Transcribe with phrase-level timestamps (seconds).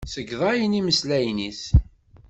[0.13, 1.61] Segḍayen imeslayen-is.